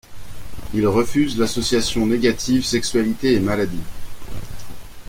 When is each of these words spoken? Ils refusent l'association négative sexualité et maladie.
Ils 0.73 0.87
refusent 0.87 1.37
l'association 1.37 2.07
négative 2.07 2.65
sexualité 2.65 3.33
et 3.35 3.39
maladie. 3.39 3.83